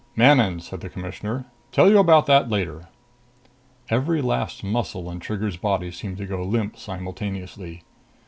"Manon," 0.15 0.59
said 0.59 0.81
the 0.81 0.89
Commissioner. 0.89 1.45
"Tell 1.71 1.87
you 1.87 1.99
about 1.99 2.25
that 2.25 2.49
later." 2.49 2.87
Every 3.87 4.19
last 4.19 4.63
muscle 4.63 5.11
in 5.11 5.19
Trigger's 5.19 5.57
body 5.57 5.91
seemed 5.91 6.17
to 6.17 6.25
go 6.25 6.41
limp 6.43 6.75
simultaneously. 6.75 7.83